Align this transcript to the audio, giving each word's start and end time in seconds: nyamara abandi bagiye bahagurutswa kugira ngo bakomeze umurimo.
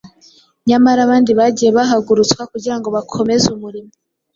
nyamara 0.67 0.99
abandi 1.05 1.31
bagiye 1.39 1.69
bahagurutswa 1.77 2.41
kugira 2.51 2.75
ngo 2.77 2.87
bakomeze 2.95 3.45
umurimo. 3.55 3.91